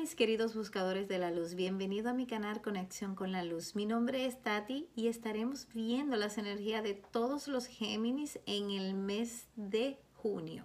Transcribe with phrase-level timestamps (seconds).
[0.00, 3.76] mis queridos buscadores de la luz, bienvenido a mi canal Conexión con la Luz.
[3.76, 8.94] Mi nombre es Tati y estaremos viendo las energías de todos los Géminis en el
[8.94, 10.64] mes de junio.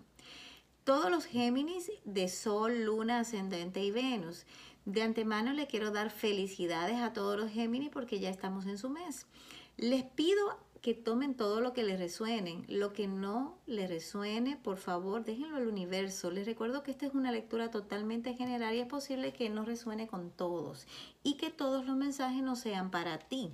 [0.86, 4.46] Todos los Géminis de Sol, Luna, Ascendente y Venus.
[4.86, 8.90] De antemano le quiero dar felicidades a todos los Géminis porque ya estamos en su
[8.90, 9.28] mes.
[9.76, 12.64] Les pido que tomen todo lo que les resuene.
[12.68, 16.30] Lo que no les resuene, por favor, déjenlo al universo.
[16.30, 20.06] Les recuerdo que esta es una lectura totalmente general y es posible que no resuene
[20.06, 20.86] con todos
[21.24, 23.52] y que todos los mensajes no sean para ti.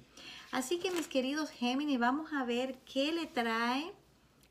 [0.51, 3.93] Así que mis queridos Géminis, vamos a ver qué le trae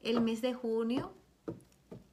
[0.02, 1.12] el mes de junio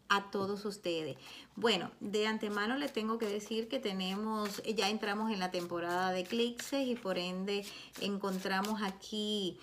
[0.09, 1.15] a todos ustedes.
[1.55, 6.20] Bueno, de antemano le tengo que decir que tenemos, ya entramos en la temporada de
[6.21, 7.65] eclipses y por ende
[8.02, 9.57] encontramos aquí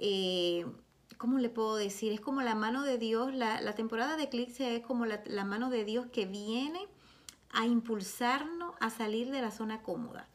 [0.00, 0.66] eh,
[1.18, 2.12] ¿cómo le puedo decir?
[2.12, 5.84] Es como la mano de Dios, la, temporada de eclipse es como la, mano de
[5.84, 6.80] Dios que viene
[7.50, 10.28] a impulsarnos a salir de la zona cómoda,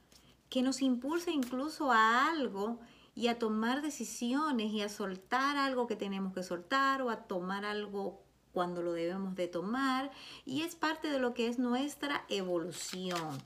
[0.50, 2.80] que nos impulsa incluso a algo
[3.16, 7.66] y a tomar decisiones y a soltar algo que tenemos que soltar o a tomar
[7.66, 10.12] algo cuando lo debemos de tomar
[10.46, 13.42] y es parte de lo que es nuestra evolución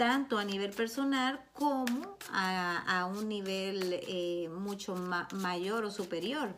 [0.00, 4.94] tanto a nivel personal como a, un nivel eh, mucho
[5.34, 6.54] mayor o superior.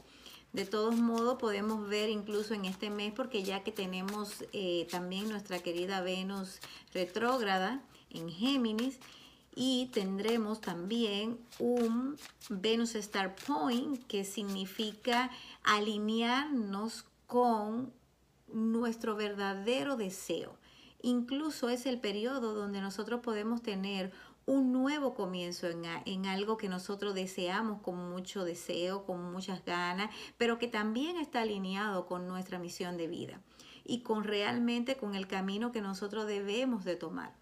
[0.52, 5.28] De todos modos, podemos ver incluso en este mes, porque ya que tenemos eh, también
[5.28, 6.60] nuestra querida Venus
[6.94, 9.00] retrógrada en Géminis,
[9.56, 12.16] y tendremos también un
[12.48, 15.32] Venus Star Point, que significa
[15.64, 17.92] alinearnos con
[18.52, 20.61] nuestro verdadero deseo.
[21.02, 24.12] Incluso es el periodo donde nosotros podemos tener
[24.46, 30.58] un nuevo comienzo en, algo que nosotros deseamos con mucho deseo, con muchas ganas, pero
[30.58, 33.40] que también está alineado con nuestra misión de vida
[33.84, 37.32] y con realmente con el camino que nosotros debemos de tomar.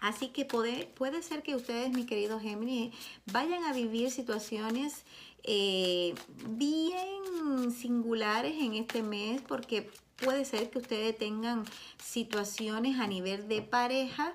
[0.00, 2.94] Así que puede, puede ser que ustedes, mis queridos Géminis,
[3.26, 5.04] vayan a vivir situaciones
[5.42, 6.14] eh,
[6.48, 9.90] bien singulares en este mes porque
[10.22, 11.64] puede ser que ustedes tengan
[12.02, 14.34] situaciones a nivel de pareja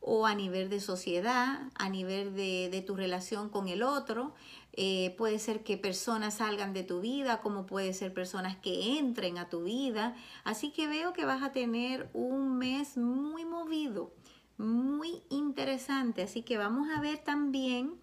[0.00, 4.34] o a nivel de sociedad, a nivel de, tu relación con el otro.
[4.74, 9.38] Eh, puede ser que personas salgan de tu vida, como puede ser personas que entren
[9.38, 10.14] a tu vida.
[10.44, 14.12] Así que veo que vas a tener un mes muy movido,
[14.58, 16.22] muy interesante.
[16.22, 17.94] Así que vamos a ver también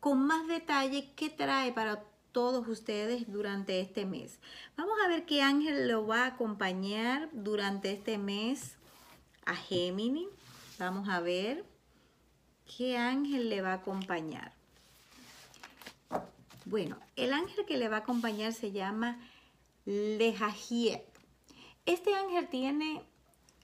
[0.00, 2.02] con más detalle qué trae para
[2.36, 4.40] todos ustedes durante este mes.
[4.76, 8.76] Vamos a ver qué ángel lo va a acompañar durante este mes
[9.46, 10.28] a Géminis.
[10.78, 11.64] Vamos a ver
[12.76, 14.52] qué ángel le va a acompañar.
[16.66, 19.18] Bueno, el ángel que le va a acompañar se llama
[19.86, 21.06] Lejajiet.
[21.86, 23.02] Este ángel tiene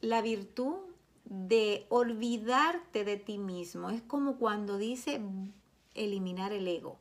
[0.01, 0.79] la virtud
[1.27, 3.91] de olvidarte de ti mismo.
[3.91, 5.21] Es como cuando dice
[5.95, 6.97] eliminar el ego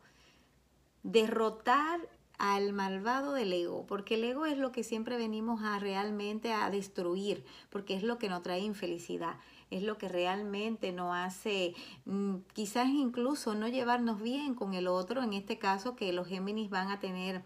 [1.04, 2.00] derrotar
[2.42, 6.72] al malvado del ego, porque el ego es lo que siempre venimos a realmente a
[6.72, 9.36] destruir, porque es lo que nos trae infelicidad,
[9.70, 11.76] es lo que realmente nos hace
[12.06, 16.72] mm, quizás incluso no llevarnos bien con el otro, en este caso que los Géminis
[16.72, 17.44] van a tener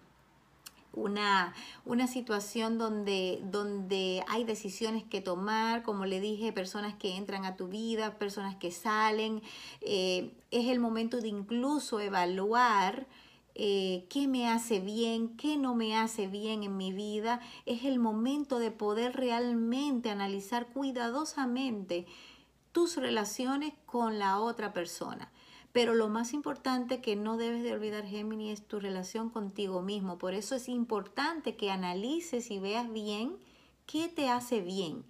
[0.94, 7.44] una, una, situación donde, donde hay decisiones que tomar, como le dije, personas que entran
[7.44, 9.42] a tu vida, personas que salen.
[9.82, 13.08] Eh, es el momento de incluso evaluar
[13.56, 18.00] eh, qué me hace bien, qué no me hace bien en mi vida, es el
[18.00, 22.06] momento de poder realmente analizar cuidadosamente
[22.74, 25.32] tus relaciones con la otra persona.
[25.72, 30.18] Pero lo más importante que no debes de olvidar, Géminis, es tu relación contigo mismo.
[30.18, 33.38] Por eso es importante que analices y veas bien
[33.86, 35.06] qué te hace bien,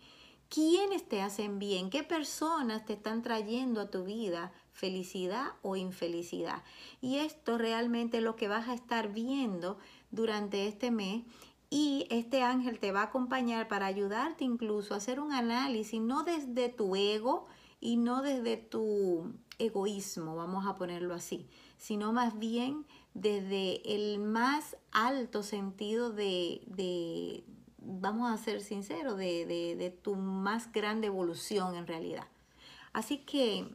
[0.49, 6.61] quiénes te hacen bien, qué personas te están trayendo a tu vida felicidad o infelicidad.
[7.01, 9.77] Y esto realmente es lo que vas a estar viendo
[10.11, 11.23] durante este mes
[11.69, 16.23] y este ángel te va a acompañar para ayudarte incluso a hacer un análisis, no
[16.23, 17.47] desde tu ego
[17.79, 21.47] y no desde tu egoísmo, vamos a ponerlo así,
[21.77, 27.43] sino más bien desde el más alto sentido de,
[27.77, 32.27] vamos a ser sinceros, de, de tu más grande evolución en realidad.
[32.91, 33.67] Así que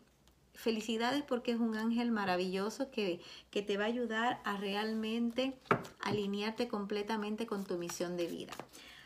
[0.60, 3.20] felicidades porque es un ángel maravilloso que,
[3.50, 5.54] que, te va a ayudar a realmente
[6.00, 8.52] alinearte completamente con tu misión de vida.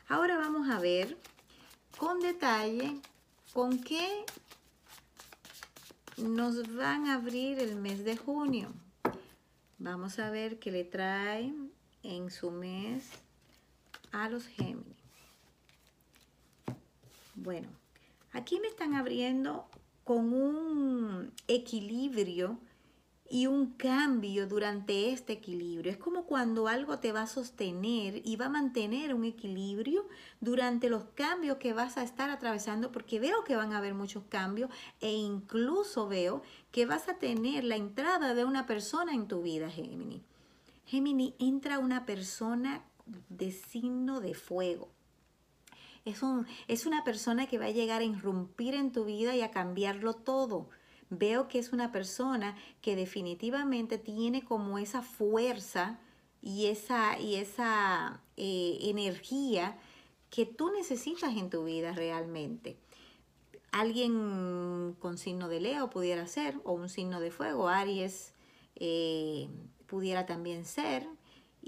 [0.08, 1.16] Ahora vamos a ver
[1.96, 3.00] con detalle
[3.52, 4.24] con qué
[6.16, 8.72] nos van a abrir el mes de junio.
[9.78, 11.52] Vamos a ver qué le trae
[12.02, 13.10] en su mes
[14.12, 14.94] a los Géminis.
[17.34, 17.68] Bueno,
[18.32, 19.66] aquí me están abriendo
[20.04, 22.58] con un equilibrio
[23.28, 25.90] y un cambio durante este equilibrio.
[25.90, 30.06] Es como cuando algo te va a sostener y va a mantener un equilibrio
[30.40, 34.24] durante los cambios que vas a estar atravesando, porque veo que van a haber muchos
[34.28, 34.70] cambios
[35.00, 39.70] e incluso veo que vas a tener la entrada de una persona en tu vida,
[39.70, 40.22] Gemini.
[40.86, 42.84] Gemini, entra una persona
[43.28, 44.93] de signo de fuego.
[46.04, 49.40] Es, un, es una persona que va a llegar a irrumpir en tu vida y
[49.40, 50.68] a cambiarlo todo
[51.10, 55.98] veo que es una persona que definitivamente tiene como esa fuerza
[56.42, 59.78] y esa, y esa eh, energía
[60.30, 62.76] que tú necesitas en tu vida realmente.
[63.72, 68.32] Alguien con signo de Leo pudiera ser, o un signo de fuego, Aries
[68.76, 69.48] eh,
[69.86, 71.06] pudiera también ser,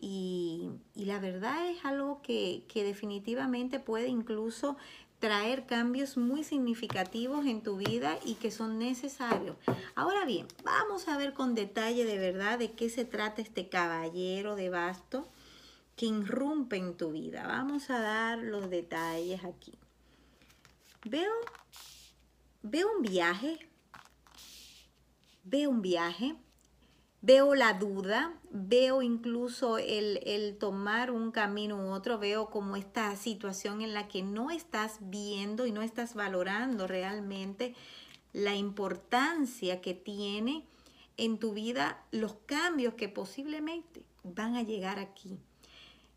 [0.01, 4.77] y, la verdad es algo que, que definitivamente puede incluso
[5.19, 9.57] traer cambios muy significativos en tu vida y que son necesarios.
[9.95, 14.57] Ahora bien, vamos a ver con detalle de verdad de qué se trata este caballero
[14.57, 15.29] de basto
[15.97, 17.47] que irrumpe en tu vida.
[17.47, 19.73] Vamos a dar los detalles aquí.
[21.05, 21.33] Veo,
[22.63, 23.59] veo un viaje,
[25.45, 26.37] veo un viaje,
[27.26, 33.82] veo la duda, veo incluso el, tomar un camino u otro, veo como esta situación
[33.82, 37.75] en la que no estás viendo y no estás valorando realmente
[38.32, 40.62] la importancia que tiene
[41.17, 45.37] en tu vida los cambios que posiblemente van a llegar aquí.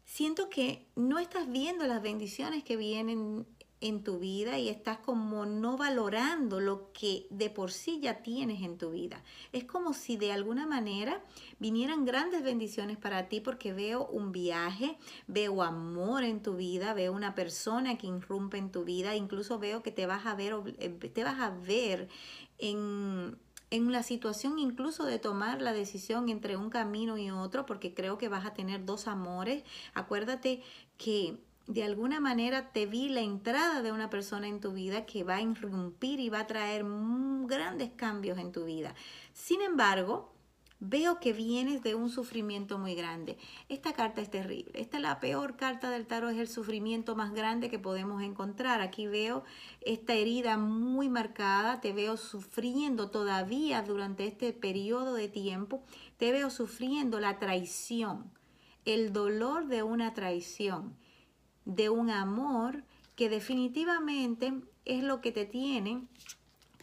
[0.06, 3.48] Siento que no estás viendo las bendiciones que vienen
[3.82, 8.62] en tu vida y estás como no valorando lo que de por sí ya tienes
[8.62, 9.24] en tu vida.
[9.54, 11.24] Es como si de alguna manera
[11.60, 14.98] vinieran grandes bendiciones para ti porque veo un viaje,
[15.28, 19.82] veo amor en tu vida, veo una persona que irrumpe en tu vida, incluso veo
[19.82, 22.10] que te vas a ver, eh, te vas a ver
[22.58, 23.38] en
[23.72, 28.18] en la situación incluso de tomar la decisión entre un camino y otro, porque creo
[28.18, 29.64] que vas a tener dos amores.
[29.94, 30.64] Acuérdate
[30.98, 31.38] que
[31.70, 35.36] de alguna manera te vi la entrada de una persona en tu vida que va
[35.36, 36.84] a irrumpir y va a traer
[37.46, 38.96] grandes cambios en tu vida.
[39.34, 40.34] Sin embargo,
[40.80, 43.38] veo que vienes de un sufrimiento muy grande.
[43.68, 44.82] Esta carta es terrible.
[44.82, 48.82] Esta es la peor carta del tarot, es el sufrimiento más grande que podemos encontrar.
[48.82, 49.44] Aquí veo
[49.82, 55.84] esta herida muy marcada, te veo sufriendo todavía durante este periodo de tiempo,
[56.18, 58.32] te veo sufriendo la traición,
[58.86, 60.98] el dolor de una traición
[61.70, 62.84] de un amor
[63.16, 64.54] que definitivamente
[64.86, 66.08] es lo que te tiene,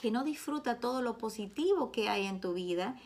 [0.01, 2.97] que no disfruta todo lo positivo que hay en tu vida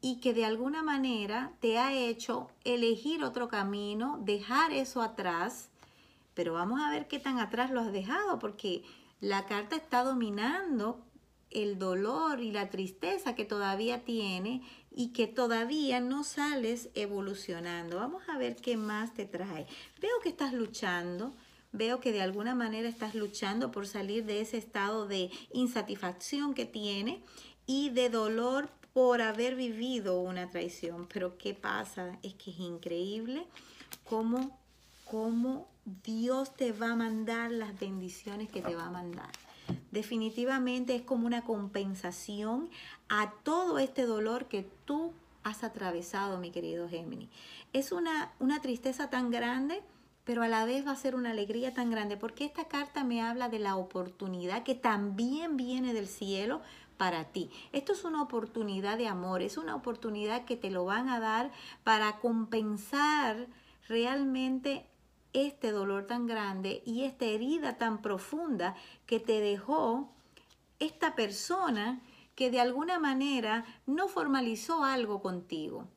[0.00, 5.70] y que de alguna manera te ha hecho elegir otro camino, dejar eso atrás,
[6.34, 8.84] pero vamos a ver qué tan atrás lo has dejado, porque
[9.20, 11.04] la carta está dominando
[11.50, 14.62] el dolor y la tristeza que todavía tiene
[14.98, 17.98] y que todavía no sales evolucionando.
[17.98, 19.64] Vamos a ver qué más te trae.
[20.02, 21.32] Veo que estás luchando,
[21.70, 26.64] veo que de alguna manera estás luchando por salir de ese estado de insatisfacción que
[26.64, 27.22] tiene
[27.64, 31.06] y de dolor por haber vivido una traición.
[31.06, 32.18] Pero ¿qué pasa?
[32.24, 33.46] Es que es increíble
[34.02, 34.58] cómo,
[35.04, 35.68] cómo
[36.02, 39.30] Dios te va a mandar las bendiciones que te va a mandar
[39.90, 42.70] definitivamente es como una compensación
[43.08, 45.12] a todo este dolor que tú
[45.44, 47.28] has atravesado, mi querido Géminis.
[47.72, 49.82] Es una, una tristeza tan grande,
[50.24, 53.22] pero a la vez va a ser una alegría tan grande, porque esta carta me
[53.22, 56.60] habla de la oportunidad que también viene del cielo
[56.98, 57.50] para ti.
[57.72, 61.50] Esto es una oportunidad de amor, es una oportunidad que te lo van a dar
[61.84, 63.46] para compensar
[63.88, 64.84] realmente
[65.46, 68.74] este dolor tan grande y esta herida tan profunda
[69.06, 70.12] que te dejó
[70.78, 72.00] esta persona
[72.34, 75.88] que de alguna manera no formalizó algo contigo.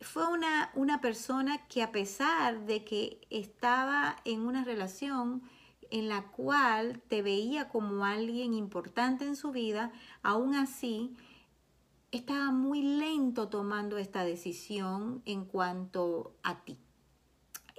[0.00, 5.42] Fue una, una persona que a pesar de que estaba en una relación
[5.90, 11.14] en la cual te veía como alguien importante en su vida, aún así
[12.10, 16.78] estaba muy lento tomando esta decisión en cuanto a ti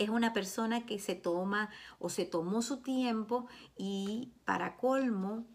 [0.03, 5.45] es una persona que se toma o se tomó su tiempo y para colmo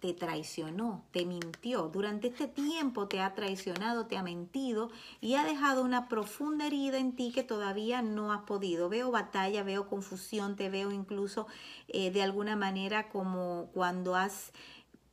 [0.00, 1.88] te traicionó, te mintió.
[1.88, 6.98] Durante este tiempo te ha traicionado, te ha mentido y ha dejado una profunda herida
[6.98, 8.88] en ti que todavía no has podido.
[8.88, 11.46] Veo batalla, veo confusión, te veo incluso
[11.88, 14.52] eh, de alguna manera como cuando has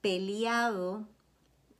[0.01, 1.05] peleado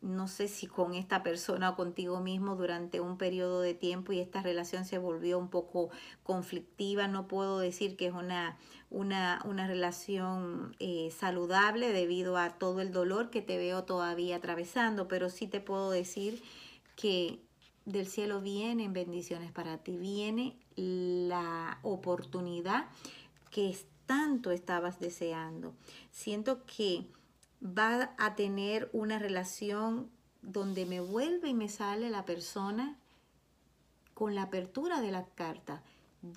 [0.02, 4.20] no sé si con esta persona o contigo mismo durante un periodo de tiempo y
[4.20, 5.90] esta relación se volvió un poco
[6.24, 7.08] conflictiva.
[7.08, 8.58] No puedo decir que es una,
[8.92, 15.08] una, una relación eh, saludable debido a todo el dolor que te veo todavía atravesando,
[15.08, 16.44] pero sí te puedo decir
[16.96, 17.40] que
[17.86, 22.86] del cielo vienen bendiciones para ti, viene la oportunidad
[23.50, 23.76] que
[24.06, 25.74] tanto estabas deseando.
[26.12, 27.08] Siento que
[27.62, 30.10] va a tener una relación
[30.42, 32.98] donde me vuelve y me sale la persona
[34.14, 35.84] con la apertura de la carta.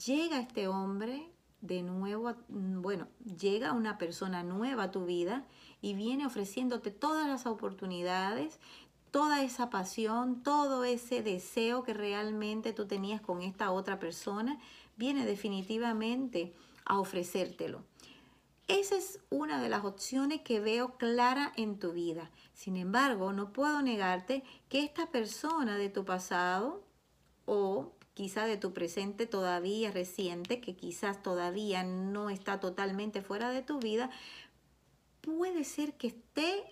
[0.07, 3.09] Llega este hombre de nuevo, bueno,
[3.39, 5.45] llega una persona nueva a tu vida
[5.83, 8.59] y viene ofreciéndote todas las oportunidades,
[9.11, 14.59] toda esa pasión, todo ese deseo que realmente tú tenías con esta otra persona,
[14.97, 17.85] viene definitivamente a ofrecértelo.
[18.71, 22.31] Esa es una de las opciones que veo clara en tu vida.
[22.55, 26.85] Sin embargo, no puedo negarte que esta persona de tu pasado
[27.47, 33.63] o quizá de tu presente todavía reciente, que quizás todavía no está totalmente fuera de
[33.63, 34.09] tu vida,
[35.21, 36.63] puede ser que esté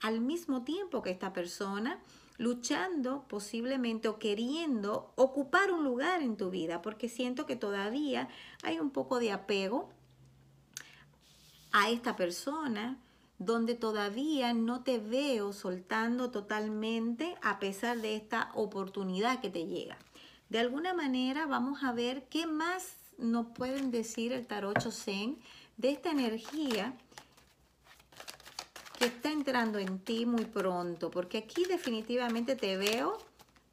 [0.00, 1.98] al mismo tiempo que esta persona
[2.36, 8.28] luchando posiblemente o queriendo ocupar un lugar en tu vida, porque siento que todavía
[8.62, 9.88] hay un poco de apego
[11.72, 12.98] a esta persona
[13.38, 19.96] donde todavía no te veo soltando totalmente a pesar de esta oportunidad que te llega.
[20.48, 25.38] De alguna manera vamos a ver qué más nos pueden decir el tarot Zen
[25.76, 26.94] de esta energía
[28.98, 33.18] que está entrando en ti muy pronto, porque aquí definitivamente te veo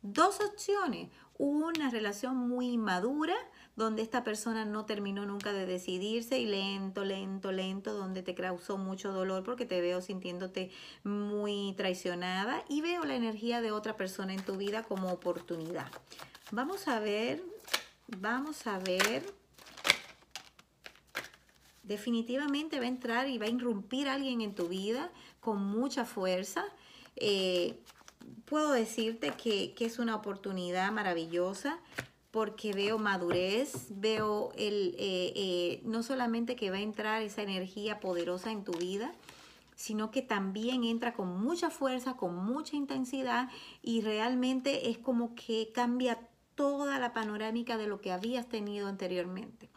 [0.03, 1.09] dos opciones.
[1.37, 3.35] Una relación muy madura,
[3.75, 8.77] donde esta persona no terminó nunca de decidirse y lento, lento, lento, donde te causó
[8.77, 10.71] mucho dolor porque te veo sintiéndote
[11.03, 15.91] muy traicionada y veo la energía de otra persona en tu vida como oportunidad.
[16.51, 17.43] Vamos a ver,
[18.07, 19.25] vamos a ver.
[21.83, 26.63] Definitivamente va a entrar y va a irrumpir alguien en tu vida con mucha fuerza.
[27.17, 27.77] Eh,
[28.45, 31.79] puedo decirte que, que es una oportunidad maravillosa
[32.35, 38.01] porque veo madurez, veo el, eh, eh, no solamente que va a entrar esa energía
[38.01, 39.13] poderosa en tu vida,
[39.77, 43.49] sino que también entra con mucha fuerza, con mucha intensidad
[43.81, 46.19] y realmente es como que cambia
[46.55, 49.69] toda la panorámica de lo que habías tenido anteriormente.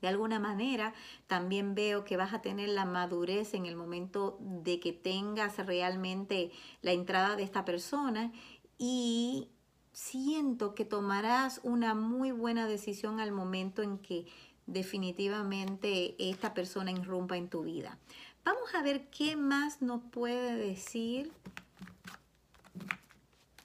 [0.00, 0.94] De alguna manera,
[1.28, 6.50] también veo que vas a tener la madurez en el momento de que tengas realmente
[6.80, 8.32] la entrada de esta persona
[8.78, 9.51] y
[9.92, 14.26] siento que tomarás una muy buena decisión al momento en que
[14.66, 17.98] definitivamente esta persona irrumpa en tu vida.
[18.44, 21.32] Vamos a ver qué más nos puede decir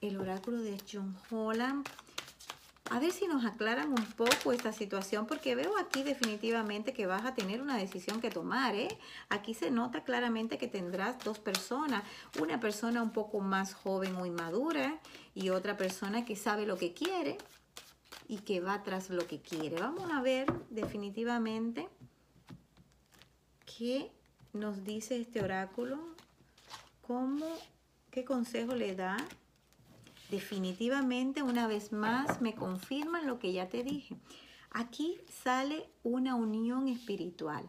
[0.00, 1.86] el oráculo de John Holland
[2.90, 7.24] a ver si nos aclaran un poco esta situación, porque veo aquí definitivamente que vas
[7.24, 8.74] a tener una decisión que tomar.
[8.74, 8.88] ¿eh?
[9.28, 12.02] Aquí se nota claramente que tendrás dos personas,
[12.40, 14.98] una persona un poco más joven o inmadura
[15.34, 17.38] y otra persona que sabe lo que quiere
[18.26, 19.80] y que va tras lo que quiere.
[19.80, 21.88] Vamos a ver definitivamente
[23.76, 24.10] qué
[24.52, 25.98] nos dice este oráculo,
[27.06, 27.46] cómo,
[28.10, 29.16] qué consejo le da
[30.30, 34.16] definitivamente una vez más me confirman lo que ya te dije.
[34.70, 37.68] Aquí sale una unión espiritual.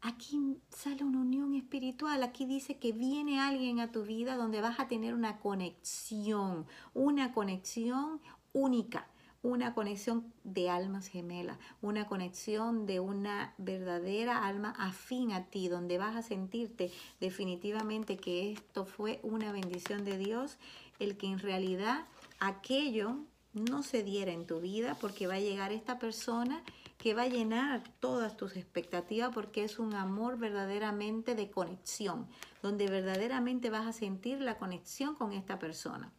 [0.00, 2.22] Aquí sale una unión espiritual.
[2.22, 7.32] Aquí dice que viene alguien a tu vida donde vas a tener una conexión, una
[7.32, 8.20] conexión
[8.52, 9.08] única,
[9.42, 15.98] una conexión de almas gemelas, una conexión de una verdadera alma afín a ti, donde
[15.98, 20.58] vas a sentirte definitivamente que esto fue una bendición de Dios
[20.98, 22.06] el que en realidad
[22.40, 23.16] aquello
[23.52, 26.62] no se diera en tu vida porque va a llegar esta persona
[26.98, 32.28] que va a llenar todas tus expectativas porque es un amor verdaderamente de conexión,
[32.62, 36.12] donde verdaderamente vas a sentir la conexión con esta persona.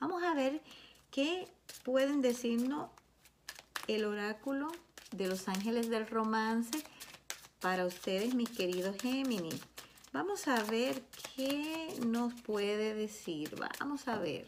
[0.00, 0.62] Vamos a ver
[1.10, 1.48] qué
[1.84, 2.90] pueden decirnos
[3.88, 4.68] el oráculo
[5.10, 6.82] de los ángeles del romance
[7.60, 9.71] para ustedes, mis queridos Géminis.
[10.12, 11.02] Vamos a ver
[11.34, 13.54] qué nos puede decir.
[13.80, 14.46] Vamos a ver.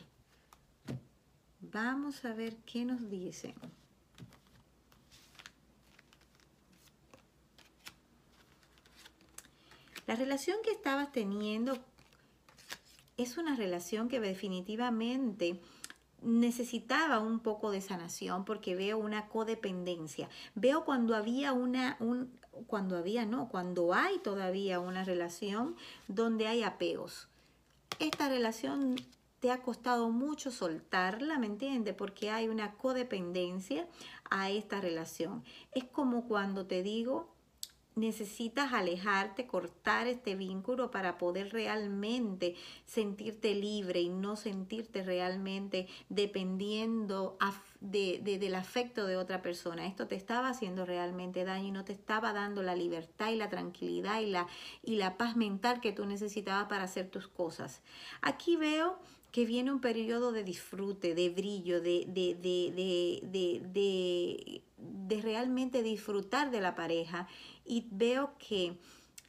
[1.61, 3.55] Vamos a ver qué nos dicen.
[10.07, 11.79] La relación que estabas teniendo
[13.17, 15.63] es una relación que definitivamente
[16.21, 20.29] necesitaba un poco de sanación porque veo una codependencia.
[20.55, 25.77] Veo cuando había una, un, cuando había, no, cuando hay todavía una relación
[26.09, 27.29] donde hay apegos.
[27.99, 28.97] esta relación
[29.41, 31.95] te ha costado mucho soltarla, ¿me entiendes?
[31.95, 33.87] Porque hay una codependencia
[34.31, 35.45] a esta relación.
[35.73, 37.34] Es como cuando te digo,
[37.97, 47.37] necesitas alejarte, cortar este vínculo para poder realmente sentirte libre y no sentirte realmente dependiendo
[47.81, 49.87] del afecto de otra persona.
[49.87, 53.49] Esto te estaba haciendo realmente daño y no te estaba dando la libertad y la
[53.49, 54.47] tranquilidad y la,
[54.83, 57.83] y la paz mental que tú necesitabas para hacer tus cosas.
[58.23, 58.99] Aquí veo
[59.35, 66.61] que viene un periodo de disfrute, de brillo, de, de, de, de, realmente disfrutar de
[66.61, 67.27] la pareja
[67.65, 68.79] y veo que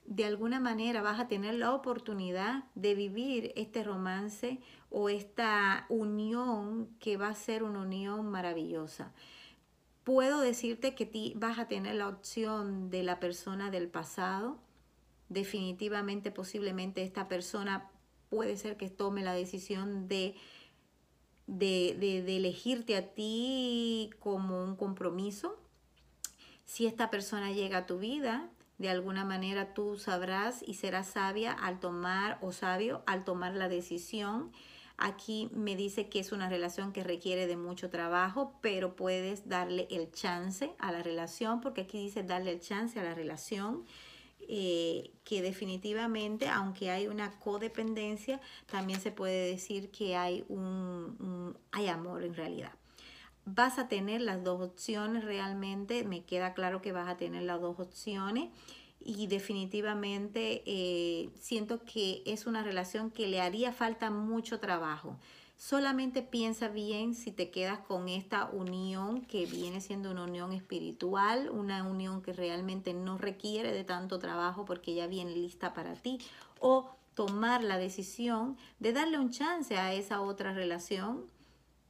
[0.06, 4.60] de alguna manera vas a tener la oportunidad de vivir este romance
[4.92, 9.12] o esta unión que va a ser una unión maravillosa.
[10.04, 14.60] Puedo decirte que ti vas a tener la opción de la persona del pasado.
[15.30, 17.90] Definitivamente, posiblemente esta persona
[18.30, 20.36] puede ser que tome la decisión de,
[21.48, 25.58] de, de, elegirte a ti como un compromiso.
[26.66, 31.52] Si esta persona llega a tu vida, de alguna manera tú sabrás y serás sabia
[31.54, 34.52] al tomar o sabio al tomar la decisión.
[34.98, 39.88] Aquí me dice que es una relación que requiere de mucho trabajo, pero puedes darle
[39.92, 43.86] el chance a la relación, porque aquí dice darle el chance a la relación.
[44.48, 51.88] Eh, que definitivamente, aunque hay una codependencia, también se puede decir que hay, un, hay
[51.88, 52.72] amor en realidad.
[53.46, 57.60] Vas a tener las dos opciones realmente, me queda claro que vas a tener las
[57.60, 58.50] dos opciones
[59.04, 65.18] y definitivamente eh, siento que es una relación que le haría falta mucho trabajo.
[65.58, 71.50] Solamente piensa bien si te quedas con esta unión que viene siendo una unión espiritual,
[71.50, 76.20] una unión que realmente no requiere de tanto trabajo porque ya viene lista para ti,
[76.60, 81.26] o tomar la decisión de darle un chance a esa otra relación,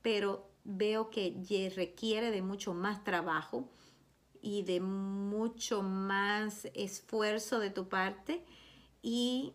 [0.04, 3.68] pero veo que requiere de mucho más trabajo
[4.42, 8.46] y de mucho más esfuerzo de tu parte
[9.02, 9.54] y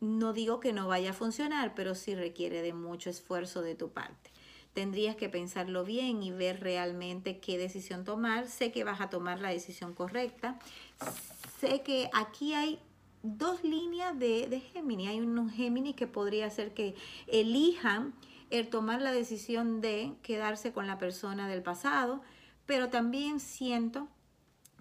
[0.00, 3.90] no digo que no vaya a funcionar, pero sí requiere de mucho esfuerzo de tu
[3.90, 4.30] parte.
[4.72, 8.46] Tendrías que pensarlo bien y ver realmente qué decisión tomar.
[8.46, 10.58] Sé que vas a tomar la decisión correcta.
[11.60, 12.78] Sé que aquí hay
[13.22, 15.08] dos líneas de, Géminis.
[15.08, 16.94] Hay unos Géminis que podría ser que
[17.26, 18.14] elijan
[18.50, 22.22] el tomar la decisión de quedarse con la persona del pasado,
[22.66, 24.08] pero también siento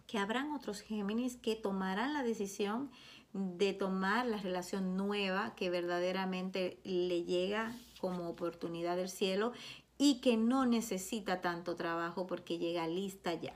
[0.06, 2.91] que habrán otros Géminis que tomarán la decisión
[3.38, 9.54] de tomar la relación nueva que verdaderamente le llega como oportunidad del cielo
[9.97, 13.54] y que no necesita tanto trabajo porque llega lista ya.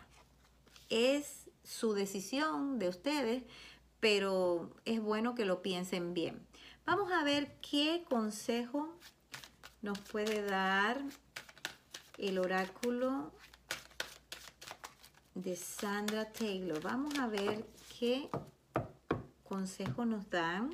[0.90, 3.44] Es su decisión de ustedes,
[4.00, 6.46] pero es bueno que lo piensen bien.
[6.86, 8.90] Vamos a ver qué consejo
[9.82, 11.02] nos puede dar
[12.18, 13.32] el oráculo
[15.34, 16.82] de Sandra Taylor.
[16.82, 17.66] Vamos a ver
[18.00, 18.30] qué
[19.52, 20.74] consejo nos dan.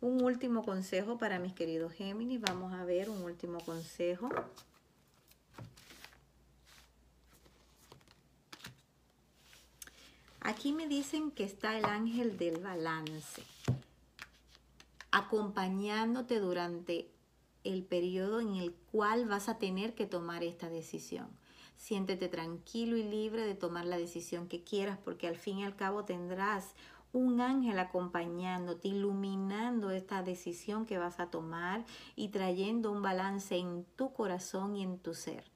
[0.00, 2.40] Un último consejo para mis queridos Géminis.
[2.40, 4.28] Vamos a ver un último consejo.
[10.40, 13.44] Aquí me dicen que está el ángel del balance,
[15.12, 17.08] acompañándote durante
[17.62, 21.28] el periodo en el cual vas a tener que tomar esta decisión.
[21.76, 25.76] Siéntete tranquilo y libre de tomar la decisión que quieras porque al fin y al
[25.76, 26.74] cabo tendrás
[27.12, 31.84] un ángel acompañándote, iluminando esta decisión que vas a tomar
[32.16, 35.50] y trayendo un balance en tu corazón y en tu ser.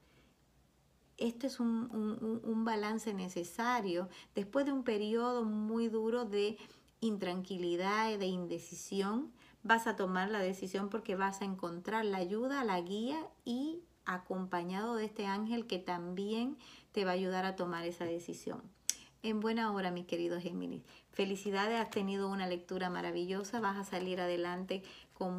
[1.17, 6.57] Este es un, un balance necesario después de un periodo muy duro de
[6.99, 9.31] intranquilidad y de indecisión.
[9.63, 14.95] Vas a tomar la decisión porque vas a encontrar la ayuda, la guía y acompañado
[14.95, 16.57] de este ángel que también
[16.91, 18.61] te va a ayudar a tomar esa decisión.
[19.23, 20.83] En buena hora, mi querido Géminis.
[21.17, 24.83] Felicidades, has tenido una lectura maravillosa, vas a salir adelante
[25.15, 25.33] con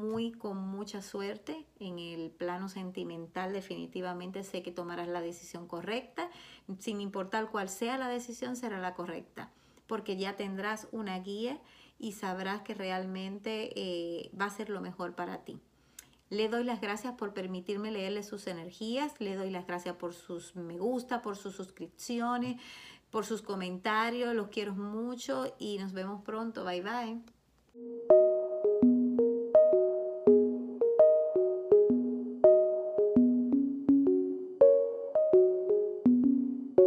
[0.00, 3.52] muy, con mucha suerte en el plano sentimental.
[3.52, 6.30] Definitivamente sé que tomarás la decisión correcta,
[6.78, 9.50] sin importar cuál sea la decisión, será la correcta,
[9.86, 11.60] porque ya tendrás una guía
[11.98, 15.60] y sabrás que realmente eh, va a ser lo mejor para ti.
[16.30, 20.54] Le doy las gracias por permitirme leerle sus energías, le doy las gracias por sus
[20.56, 22.60] me gusta, por sus suscripciones,
[23.10, 24.34] por sus comentarios.
[24.34, 26.64] Los quiero mucho y nos vemos pronto.
[26.64, 28.27] Bye bye.